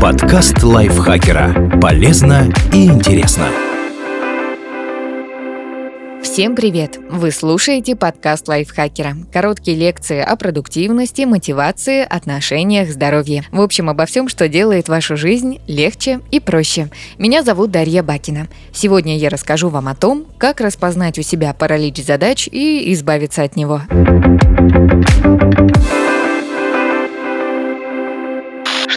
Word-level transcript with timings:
Подкаст 0.00 0.62
лайфхакера. 0.62 1.78
Полезно 1.80 2.52
и 2.72 2.86
интересно. 2.86 3.46
Всем 6.22 6.56
привет! 6.56 6.98
Вы 7.10 7.30
слушаете 7.30 7.94
подкаст 7.94 8.48
лайфхакера. 8.48 9.16
Короткие 9.32 9.76
лекции 9.76 10.20
о 10.20 10.34
продуктивности, 10.34 11.22
мотивации, 11.22 12.02
отношениях, 12.02 12.90
здоровье. 12.90 13.44
В 13.52 13.60
общем, 13.60 13.88
обо 13.88 14.04
всем, 14.06 14.28
что 14.28 14.48
делает 14.48 14.88
вашу 14.88 15.16
жизнь 15.16 15.60
легче 15.68 16.20
и 16.32 16.40
проще. 16.40 16.88
Меня 17.16 17.44
зовут 17.44 17.70
Дарья 17.70 18.02
Бакина. 18.02 18.48
Сегодня 18.72 19.16
я 19.16 19.30
расскажу 19.30 19.68
вам 19.68 19.86
о 19.86 19.94
том, 19.94 20.26
как 20.38 20.60
распознать 20.60 21.18
у 21.20 21.22
себя 21.22 21.54
паралич 21.54 22.04
задач 22.04 22.48
и 22.50 22.92
избавиться 22.92 23.44
от 23.44 23.54
него. 23.54 23.82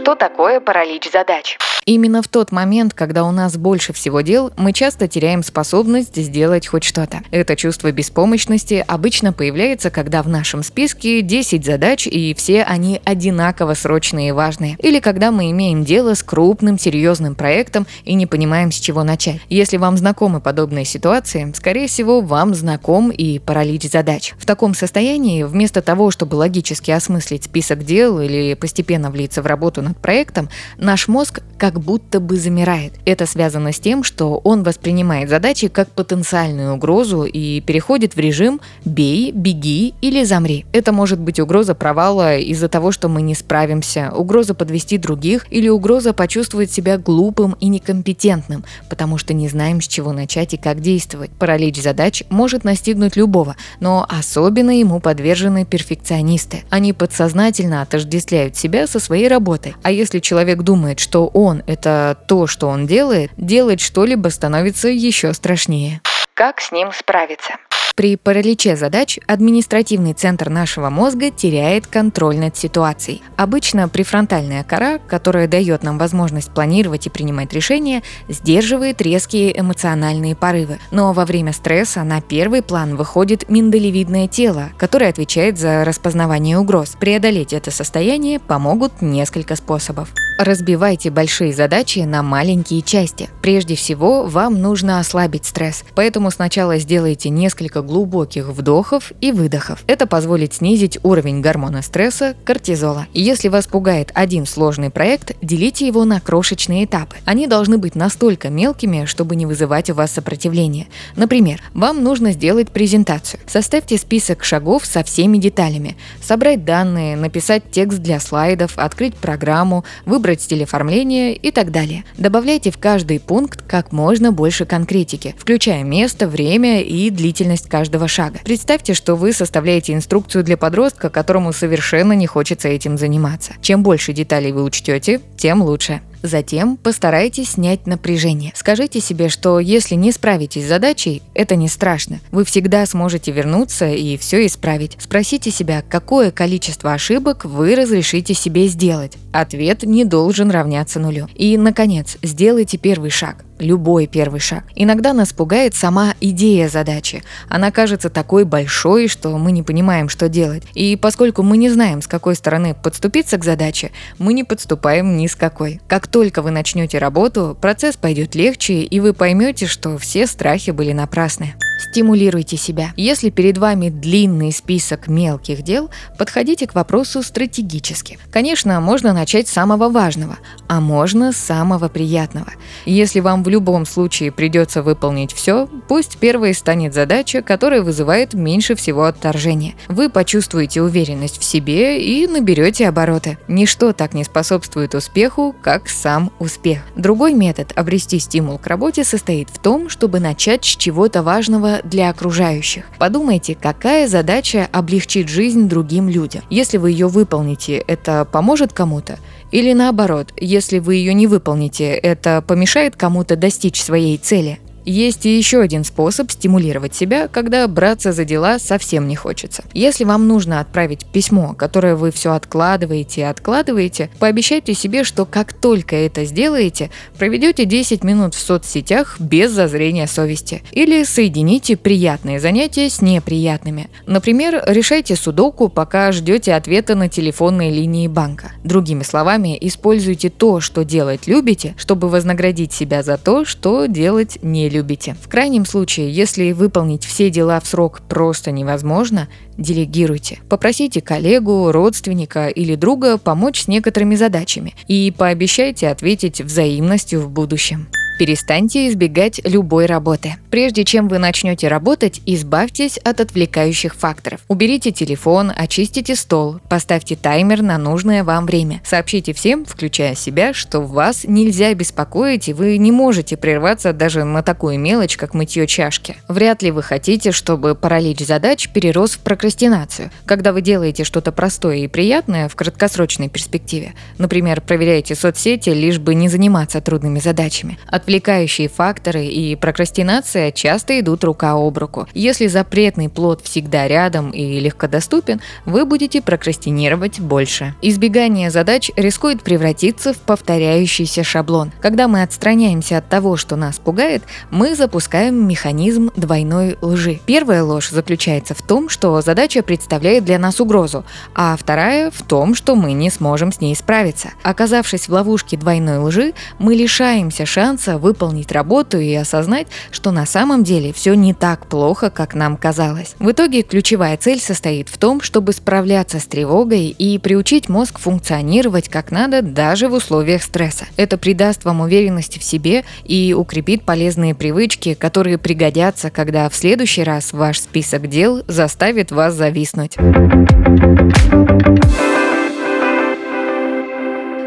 Что 0.08 0.16
такое 0.16 0.62
паралич 0.62 1.12
задач? 1.12 1.58
Именно 1.88 2.22
в 2.22 2.28
тот 2.28 2.52
момент, 2.52 2.94
когда 2.94 3.24
у 3.24 3.32
нас 3.32 3.56
больше 3.56 3.94
всего 3.94 4.20
дел, 4.20 4.52
мы 4.58 4.74
часто 4.74 5.08
теряем 5.08 5.42
способность 5.42 6.18
сделать 6.18 6.68
хоть 6.68 6.84
что-то. 6.84 7.22
Это 7.32 7.56
чувство 7.56 7.90
беспомощности 7.94 8.84
обычно 8.86 9.32
появляется, 9.32 9.90
когда 9.90 10.22
в 10.22 10.28
нашем 10.28 10.64
списке 10.64 11.22
10 11.22 11.64
задач 11.64 12.06
и 12.06 12.34
все 12.34 12.64
они 12.64 13.00
одинаково 13.06 13.74
срочные 13.74 14.30
и 14.30 14.32
важные. 14.34 14.76
Или 14.80 15.00
когда 15.00 15.32
мы 15.32 15.50
имеем 15.52 15.86
дело 15.86 16.14
с 16.14 16.24
крупным, 16.24 16.78
серьезным 16.78 17.36
проектом 17.36 17.88
и 18.04 18.16
не 18.16 18.26
понимаем, 18.26 18.74
с 18.74 18.76
чего 18.76 19.04
начать. 19.04 19.40
Если 19.48 19.78
вам 19.78 19.96
знакомы 19.96 20.42
подобные 20.42 20.84
ситуации, 20.84 21.54
скорее 21.56 21.88
всего, 21.88 22.20
вам 22.20 22.54
знаком 22.54 23.12
и 23.12 23.40
паралич 23.40 23.90
задач. 23.90 24.34
В 24.38 24.46
таком 24.46 24.76
состоянии, 24.76 25.44
вместо 25.44 25.82
того, 25.82 26.12
чтобы 26.12 26.36
логически 26.36 26.92
осмыслить 26.92 27.46
список 27.46 27.86
дел 27.86 28.20
или 28.20 28.56
постепенно 28.56 29.10
влиться 29.10 29.42
в 29.42 29.46
работу 29.46 29.82
над 29.82 29.98
проектом, 30.02 30.50
наш 30.78 31.08
мозг 31.08 31.40
как 31.58 31.77
будто 31.78 32.20
бы 32.20 32.38
замирает. 32.38 32.94
Это 33.06 33.26
связано 33.26 33.72
с 33.72 33.80
тем, 33.80 34.04
что 34.04 34.40
он 34.44 34.64
воспринимает 34.64 35.30
задачи 35.30 35.68
как 35.68 35.90
потенциальную 35.90 36.74
угрозу 36.74 37.24
и 37.24 37.62
переходит 37.62 38.16
в 38.16 38.20
режим 38.20 38.62
«бей», 38.86 39.32
«беги» 39.32 39.94
или 40.02 40.24
«замри». 40.24 40.66
Это 40.72 40.92
может 40.92 41.20
быть 41.20 41.40
угроза 41.40 41.76
провала 41.76 42.38
из-за 42.38 42.70
того, 42.70 42.92
что 42.92 43.10
мы 43.10 43.22
не 43.22 43.36
справимся, 43.36 44.12
угроза 44.16 44.54
подвести 44.54 44.98
других 44.98 45.48
или 45.50 45.70
угроза 45.70 46.14
почувствовать 46.14 46.72
себя 46.72 46.98
глупым 46.98 47.56
и 47.60 47.68
некомпетентным, 47.68 48.64
потому 48.90 49.18
что 49.18 49.34
не 49.34 49.48
знаем, 49.48 49.82
с 49.82 49.88
чего 49.88 50.12
начать 50.12 50.54
и 50.54 50.58
как 50.58 50.82
действовать. 50.82 51.32
Паралич 51.32 51.82
задач 51.82 52.24
может 52.30 52.64
настигнуть 52.64 53.16
любого, 53.16 53.56
но 53.80 54.06
особенно 54.10 54.78
ему 54.78 55.00
подвержены 55.00 55.66
перфекционисты. 55.66 56.64
Они 56.70 56.94
подсознательно 56.94 57.82
отождествляют 57.82 58.56
себя 58.56 58.88
со 58.88 59.00
своей 59.00 59.28
работой. 59.28 59.76
А 59.84 59.92
если 59.92 60.20
человек 60.20 60.64
думает, 60.64 61.00
что 61.00 61.28
он 61.28 61.64
это 61.68 62.18
то, 62.28 62.48
что 62.48 62.68
он 62.68 62.88
делает, 62.88 63.32
делать 63.38 63.82
что-либо 63.82 64.30
становится 64.30 64.88
еще 64.88 65.34
страшнее. 65.34 66.02
Как 66.34 66.62
с 66.62 66.72
ним 66.72 66.92
справиться? 66.92 67.54
При 67.98 68.16
параличе 68.16 68.76
задач 68.76 69.18
административный 69.26 70.14
центр 70.14 70.50
нашего 70.50 70.92
мозга 70.92 71.32
теряет 71.32 71.88
контроль 71.88 72.38
над 72.38 72.56
ситуацией. 72.56 73.24
Обычно 73.38 73.90
префронтальная 73.90 74.64
кора, 74.64 75.00
которая 75.00 75.48
дает 75.48 75.82
нам 75.82 75.98
возможность 75.98 76.54
планировать 76.54 77.08
и 77.08 77.10
принимать 77.10 77.54
решения, 77.54 78.04
сдерживает 78.30 79.02
резкие 79.02 79.60
эмоциональные 79.60 80.36
порывы. 80.36 80.78
Но 80.92 81.12
во 81.12 81.26
время 81.26 81.54
стресса 81.54 82.04
на 82.04 82.22
первый 82.22 82.62
план 82.62 82.98
выходит 82.98 83.50
миндалевидное 83.50 84.28
тело, 84.28 84.70
которое 84.78 85.10
отвечает 85.10 85.58
за 85.58 85.84
распознавание 85.84 86.60
угроз. 86.60 86.96
Преодолеть 87.00 87.52
это 87.52 87.72
состояние 87.72 88.40
помогут 88.40 89.02
несколько 89.02 89.56
способов. 89.56 90.10
Разбивайте 90.38 91.10
большие 91.10 91.52
задачи 91.52 92.00
на 92.00 92.22
маленькие 92.22 92.84
части. 92.84 93.28
Прежде 93.42 93.76
всего, 93.76 94.24
вам 94.24 94.62
нужно 94.62 95.00
ослабить 95.00 95.46
стресс, 95.46 95.84
поэтому 95.96 96.30
сначала 96.30 96.78
сделайте 96.78 97.30
несколько 97.30 97.82
глубоких 97.82 98.50
вдохов 98.50 99.12
и 99.20 99.32
выдохов. 99.32 99.84
Это 99.88 100.06
позволит 100.06 100.54
снизить 100.54 101.00
уровень 101.02 101.42
гормона 101.42 101.82
стресса– 101.82 102.36
кортизола. 102.46 103.08
Если 103.14 103.48
вас 103.48 103.66
пугает 103.66 104.12
один 104.14 104.46
сложный 104.46 104.92
проект, 104.92 105.36
делите 105.42 105.88
его 105.88 106.06
на 106.06 106.20
крошечные 106.20 106.86
этапы. 106.86 107.16
Они 107.26 107.48
должны 107.48 107.80
быть 107.80 107.96
настолько 107.96 108.50
мелкими, 108.50 109.06
чтобы 109.06 109.36
не 109.36 109.48
вызывать 109.48 109.90
у 109.90 109.96
вас 109.96 110.12
сопротивления. 110.12 110.86
Например, 111.16 111.64
вам 111.74 112.04
нужно 112.04 112.32
сделать 112.32 112.70
презентацию. 112.70 113.40
Составьте 113.48 113.98
список 113.98 114.44
шагов 114.44 114.86
со 114.86 115.04
всеми 115.04 115.38
деталями. 115.38 115.98
Собрать 116.22 116.64
данные, 116.64 117.16
написать 117.16 117.64
текст 117.72 118.00
для 118.00 118.20
слайдов, 118.20 118.78
открыть 118.78 119.16
программу, 119.16 119.84
выбрать 120.06 120.27
выбрать 120.28 120.42
стиль 120.42 120.64
оформления 120.64 121.34
и 121.34 121.52
так 121.52 121.72
далее. 121.72 122.04
Добавляйте 122.18 122.70
в 122.70 122.78
каждый 122.78 123.18
пункт 123.18 123.62
как 123.62 123.94
можно 123.94 124.34
больше 124.34 124.66
конкретики, 124.66 125.34
включая 125.38 125.84
место, 125.86 126.28
время 126.28 126.82
и 126.82 127.10
длительность 127.10 127.70
каждого 127.70 128.10
шага. 128.10 128.40
Представьте, 128.44 128.94
что 128.94 129.16
вы 129.16 129.32
составляете 129.32 129.94
инструкцию 129.94 130.44
для 130.44 130.58
подростка, 130.58 131.10
которому 131.10 131.54
совершенно 131.54 132.12
не 132.12 132.28
хочется 132.28 132.68
этим 132.68 132.98
заниматься. 132.98 133.54
Чем 133.62 133.84
больше 133.84 134.12
деталей 134.12 134.52
вы 134.52 134.64
учтете, 134.64 135.22
тем 135.38 135.62
лучше. 135.62 136.02
Затем 136.28 136.76
постарайтесь 136.76 137.52
снять 137.52 137.88
напряжение. 137.88 138.52
Скажите 138.54 139.00
себе, 139.00 139.30
что 139.30 139.60
если 139.60 139.96
не 139.96 140.12
справитесь 140.12 140.66
с 140.66 140.68
задачей, 140.68 141.22
это 141.34 141.56
не 141.56 141.70
страшно. 141.70 142.20
Вы 142.32 142.44
всегда 142.44 142.86
сможете 142.86 143.32
вернуться 143.32 143.90
и 143.90 144.18
все 144.18 144.46
исправить. 144.46 144.98
Спросите 145.00 145.52
себя, 145.52 145.84
какое 145.88 146.32
количество 146.32 146.94
ошибок 146.94 147.46
вы 147.46 147.76
разрешите 147.76 148.34
себе 148.34 148.68
сделать. 148.68 149.14
Ответ 149.32 149.84
не 149.84 150.04
должен 150.04 150.52
равняться 150.52 151.00
нулю. 151.00 151.28
И, 151.34 151.58
наконец, 151.58 152.18
сделайте 152.22 152.78
первый 152.78 153.10
шаг 153.10 153.47
любой 153.60 154.08
первый 154.08 154.40
шаг. 154.40 154.64
Иногда 154.76 155.14
нас 155.14 155.34
пугает 155.34 155.76
сама 155.76 156.14
идея 156.22 156.70
задачи. 156.70 157.24
Она 157.50 157.72
кажется 157.72 158.10
такой 158.10 158.46
большой, 158.46 159.08
что 159.08 159.38
мы 159.38 159.52
не 159.52 159.64
понимаем, 159.64 160.10
что 160.10 160.30
делать. 160.30 160.64
И 160.74 160.96
поскольку 160.96 161.44
мы 161.44 161.58
не 161.58 161.70
знаем, 161.70 162.02
с 162.02 162.08
какой 162.08 162.36
стороны 162.36 162.76
подступиться 162.76 163.38
к 163.38 163.44
задаче, 163.44 163.92
мы 164.20 164.34
не 164.34 164.44
подступаем 164.44 165.18
ни 165.18 165.28
с 165.28 165.36
какой. 165.36 165.82
Как 165.88 166.08
только 166.08 166.42
вы 166.42 166.52
начнете 166.52 166.98
работу, 166.98 167.58
процесс 167.60 167.96
пойдет 167.96 168.36
легче, 168.36 168.82
и 168.82 169.00
вы 169.00 169.14
поймете, 169.14 169.68
что 169.68 169.98
все 169.98 170.28
страхи 170.28 170.72
были 170.72 170.94
напрасны. 170.94 171.56
Стимулируйте 171.80 172.58
себя. 172.58 172.92
Если 172.98 173.30
перед 173.30 173.58
вами 173.58 173.90
длинный 173.90 174.52
список 174.52 175.08
мелких 175.08 175.62
дел, 175.62 175.90
подходите 176.18 176.68
к 176.68 176.76
вопросу 176.76 177.22
стратегически. 177.22 178.18
Конечно, 178.32 178.82
можно 178.82 179.14
начать 179.14 179.48
с 179.48 179.54
самого 179.54 179.90
важного, 179.90 180.38
а 180.68 180.82
можно 180.82 181.32
с 181.32 181.38
самого 181.38 181.88
приятного. 181.88 182.52
Если 182.86 183.20
вам 183.20 183.44
в 183.48 183.50
любом 183.50 183.86
случае 183.86 184.34
придется 184.34 184.84
выполнить 184.84 185.32
все, 185.32 185.70
пусть 185.88 186.18
первой 186.18 186.54
станет 186.54 186.94
задача, 186.94 187.42
которая 187.42 187.82
вызывает 187.82 188.34
меньше 188.34 188.76
всего 188.76 189.06
отторжения. 189.06 189.76
Вы 189.88 190.10
почувствуете 190.10 190.82
уверенность 190.82 191.40
в 191.40 191.46
себе 191.46 192.04
и 192.04 192.28
наберете 192.28 192.90
обороты. 192.90 193.38
Ничто 193.48 193.94
так 193.94 194.14
не 194.14 194.26
способствует 194.26 194.96
успеху, 194.96 195.56
как 195.62 195.88
сам 195.88 196.30
успех. 196.40 196.80
Другой 196.98 197.34
метод 197.34 197.72
обрести 197.74 198.20
стимул 198.20 198.58
к 198.58 198.68
работе 198.68 199.06
состоит 199.06 199.50
в 199.50 199.60
том, 199.60 199.88
чтобы 199.88 200.20
начать 200.20 200.66
с 200.66 200.76
чего-то 200.76 201.24
важного 201.24 201.80
для 201.86 202.10
окружающих. 202.10 202.84
Подумайте, 203.00 203.56
какая 203.56 204.10
задача 204.10 204.68
облегчит 204.74 205.30
жизнь 205.30 205.70
другим 205.70 206.10
людям. 206.10 206.42
Если 206.50 206.76
вы 206.76 206.92
ее 206.92 207.08
выполните, 207.08 207.78
это 207.78 208.28
поможет 208.30 208.74
кому-то? 208.74 209.20
Или 209.52 209.74
наоборот, 209.74 210.34
если 210.38 210.80
вы 210.80 210.96
ее 210.96 211.14
не 211.14 211.28
выполните, 211.28 211.92
это 211.94 212.44
помешает 212.46 212.96
кому-то 212.96 213.36
достичь 213.36 213.82
своей 213.82 214.18
цели? 214.18 214.60
Есть 214.88 215.26
и 215.26 215.38
еще 215.38 215.60
один 215.60 215.84
способ 215.84 216.32
стимулировать 216.32 216.96
себя, 216.96 217.28
когда 217.28 217.68
браться 217.68 218.14
за 218.14 218.24
дела 218.24 218.58
совсем 218.58 219.06
не 219.06 219.18
хочется. 219.18 219.66
Если 219.74 220.06
вам 220.06 220.30
нужно 220.30 220.62
отправить 220.62 221.06
письмо, 221.06 221.54
которое 221.54 221.98
вы 221.98 222.10
все 222.12 222.32
откладываете 222.32 223.22
и 223.22 223.24
откладываете, 223.26 224.10
пообещайте 224.18 224.74
себе, 224.74 225.04
что 225.04 225.26
как 225.26 225.52
только 225.52 225.98
это 225.98 226.24
сделаете, 226.24 226.90
проведете 227.18 227.66
10 227.66 228.06
минут 228.06 228.34
в 228.34 228.40
соцсетях 228.40 229.20
без 229.20 229.52
зазрения 229.52 230.08
совести. 230.08 230.64
Или 230.72 231.04
соедините 231.04 231.76
приятные 231.76 232.40
занятия 232.40 232.90
с 232.90 233.02
неприятными. 233.02 233.90
Например, 234.06 234.64
решайте 234.66 235.18
судоку, 235.18 235.68
пока 235.68 236.14
ждете 236.14 236.54
ответа 236.54 236.96
на 236.96 237.10
телефонной 237.10 237.72
линии 237.72 238.08
банка. 238.08 238.54
Другими 238.64 239.04
словами, 239.04 239.58
используйте 239.60 240.30
то, 240.30 240.62
что 240.62 240.86
делать 240.86 241.28
любите, 241.28 241.76
чтобы 241.78 242.08
вознаградить 242.08 242.72
себя 242.72 243.04
за 243.04 243.18
то, 243.18 243.44
что 243.44 243.88
делать 243.88 244.40
не 244.42 244.70
любите 244.70 244.77
любите. 244.78 245.16
В 245.22 245.28
крайнем 245.28 245.66
случае, 245.66 246.12
если 246.12 246.52
выполнить 246.52 247.04
все 247.04 247.30
дела 247.30 247.60
в 247.60 247.68
срок 247.68 248.02
просто 248.08 248.52
невозможно, 248.52 249.28
делегируйте. 249.58 250.40
Попросите 250.50 251.02
коллегу, 251.02 251.72
родственника 251.72 252.48
или 252.48 252.76
друга 252.76 253.18
помочь 253.18 253.64
с 253.64 253.68
некоторыми 253.68 254.16
задачами 254.16 254.76
и 254.88 255.14
пообещайте 255.18 255.90
ответить 255.90 256.42
взаимностью 256.42 257.22
в 257.22 257.30
будущем. 257.30 257.88
Перестаньте 258.18 258.88
избегать 258.88 259.40
любой 259.44 259.86
работы. 259.86 260.38
Прежде 260.50 260.84
чем 260.84 261.08
вы 261.08 261.20
начнете 261.20 261.68
работать, 261.68 262.20
избавьтесь 262.26 262.98
от 262.98 263.22
отвлекающих 263.22 263.94
факторов. 263.94 264.42
Уберите 264.48 264.92
телефон, 264.92 265.52
очистите 265.56 266.16
стол, 266.16 266.60
поставьте 266.68 267.16
таймер 267.16 267.62
на 267.62 267.78
нужное 267.78 268.24
вам 268.24 268.48
время. 268.48 268.82
Сообщите 268.84 269.34
всем, 269.34 269.66
включая 269.66 270.16
себя, 270.16 270.54
что 270.54 270.82
вас 270.82 271.26
нельзя 271.26 271.74
беспокоить 271.76 272.50
и 272.50 272.54
вы 272.54 272.80
не 272.80 272.92
можете 272.92 273.38
прерваться 273.38 273.94
даже 273.94 274.24
на 274.24 274.42
такую 274.42 274.80
мелочь, 274.80 275.16
как 275.16 275.36
мытье 275.36 275.68
чашки. 275.68 276.16
Вряд 276.28 276.64
ли 276.64 276.72
вы 276.72 276.82
хотите, 276.82 277.32
чтобы 277.32 277.76
паралич 277.76 278.22
задач 278.22 278.68
перерос 278.70 279.12
в 279.12 279.20
прокрастинацию. 279.20 280.10
Когда 280.26 280.54
вы 280.54 280.62
делаете 280.62 281.04
что-то 281.04 281.32
простое 281.32 281.78
и 281.78 281.88
приятное 281.88 282.50
в 282.50 282.56
краткосрочной 282.56 283.30
перспективе, 283.30 283.94
например, 284.18 284.62
проверяете 284.62 285.14
соцсети, 285.14 285.70
лишь 285.70 286.00
бы 286.00 286.16
не 286.16 286.30
заниматься 286.30 286.82
трудными 286.82 287.20
задачами, 287.20 287.78
отвлекающие 288.08 288.70
факторы 288.70 289.26
и 289.26 289.58
прокрастинация 289.58 290.54
часто 290.54 290.98
идут 291.02 291.26
рука 291.26 291.56
об 291.56 291.78
руку. 291.78 292.08
Если 292.14 292.48
запретный 292.48 293.10
плод 293.10 293.42
всегда 293.44 293.86
рядом 293.86 294.32
и 294.32 294.62
легкодоступен, 294.62 295.42
вы 295.66 295.84
будете 295.84 296.22
прокрастинировать 296.22 297.20
больше. 297.20 297.76
Избегание 297.82 298.50
задач 298.50 298.92
рискует 298.96 299.44
превратиться 299.44 300.14
в 300.14 300.20
повторяющийся 300.20 301.26
шаблон. 301.26 301.74
Когда 301.82 302.08
мы 302.08 302.22
отстраняемся 302.22 303.00
от 303.00 303.10
того, 303.10 303.36
что 303.36 303.58
нас 303.58 303.78
пугает, 303.78 304.24
мы 304.52 304.74
запускаем 304.74 305.46
механизм 305.46 306.10
двойной 306.16 306.78
лжи. 306.82 307.20
Первая 307.26 307.62
ложь 307.62 307.90
заключается 307.90 308.56
в 308.56 308.62
том, 308.62 308.88
что 308.88 309.20
задача 309.20 309.62
представляет 309.64 310.24
для 310.24 310.40
нас 310.40 310.62
угрозу, 310.62 311.04
а 311.36 311.58
вторая 311.58 312.10
в 312.12 312.24
том, 312.24 312.56
что 312.56 312.78
мы 312.78 312.94
не 312.94 313.10
сможем 313.10 313.52
с 313.52 313.60
ней 313.60 313.76
справиться. 313.76 314.30
Оказавшись 314.44 315.10
в 315.10 315.12
ловушке 315.12 315.58
двойной 315.58 315.98
лжи, 315.98 316.34
мы 316.58 316.74
лишаемся 316.74 317.46
шанса 317.46 317.97
выполнить 317.98 318.52
работу 318.52 319.00
и 319.00 319.14
осознать, 319.14 319.68
что 319.92 320.12
на 320.12 320.26
самом 320.26 320.64
деле 320.64 320.94
все 320.94 321.14
не 321.14 321.34
так 321.34 321.68
плохо, 321.68 322.10
как 322.10 322.36
нам 322.36 322.58
казалось. 322.58 323.16
В 323.20 323.32
итоге 323.32 323.62
ключевая 323.62 324.18
цель 324.18 324.40
состоит 324.40 324.90
в 324.90 324.98
том, 324.98 325.22
чтобы 325.22 325.54
справляться 325.54 326.20
с 326.20 326.26
тревогой 326.26 326.88
и 326.88 327.18
приучить 327.18 327.70
мозг 327.70 328.00
функционировать 328.00 328.90
как 328.90 329.12
надо 329.12 329.42
даже 329.42 329.90
в 329.90 329.94
условиях 329.94 330.44
стресса. 330.44 330.86
Это 330.96 331.18
придаст 331.18 331.66
вам 331.66 331.82
уверенности 331.82 332.40
в 332.40 332.44
себе 332.44 332.84
и 333.04 333.36
укрепит 333.38 333.84
полезные 333.84 334.36
привычки, 334.36 334.94
которые 334.94 335.38
пригодятся, 335.38 336.10
когда 336.10 336.50
в 336.50 336.56
следующий 336.56 337.04
раз 337.04 337.34
ваш 337.34 337.60
список 337.60 338.08
дел 338.08 338.44
заставит 338.48 339.12
вас 339.12 339.34
зависнуть. 339.34 339.98